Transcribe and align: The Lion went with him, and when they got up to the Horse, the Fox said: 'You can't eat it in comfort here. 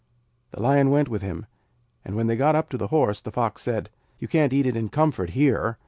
The 0.49 0.59
Lion 0.59 0.89
went 0.89 1.09
with 1.09 1.21
him, 1.21 1.45
and 2.03 2.15
when 2.15 2.25
they 2.25 2.35
got 2.35 2.55
up 2.55 2.69
to 2.69 2.77
the 2.79 2.87
Horse, 2.87 3.21
the 3.21 3.29
Fox 3.31 3.61
said: 3.61 3.91
'You 4.17 4.27
can't 4.27 4.51
eat 4.51 4.65
it 4.65 4.75
in 4.75 4.89
comfort 4.89 5.29
here. 5.37 5.77